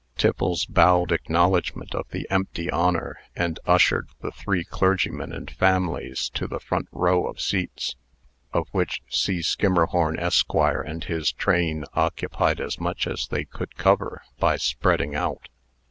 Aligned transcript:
Tiffles 0.17 0.65
bowed 0.65 1.11
acknowledgment 1.11 1.93
of 1.93 2.09
the 2.09 2.25
empty 2.31 2.71
honor, 2.71 3.19
and 3.35 3.59
ushered 3.67 4.09
the 4.19 4.31
three 4.31 4.63
clergymen 4.63 5.31
and 5.31 5.51
families 5.51 6.27
to 6.33 6.47
the 6.47 6.59
front 6.59 6.87
row 6.91 7.27
of 7.27 7.39
seats, 7.39 7.95
of 8.51 8.67
which 8.71 9.03
C. 9.09 9.41
Skimmerhorn, 9.43 10.17
Esq., 10.17 10.51
and 10.55 11.03
his 11.03 11.31
train, 11.31 11.85
occupied 11.93 12.59
as 12.59 12.79
much 12.79 13.05
as 13.05 13.27
they 13.27 13.45
could 13.45 13.75
cover 13.77 14.23
by 14.39 14.57
spreading 14.57 15.13
out. 15.13 15.49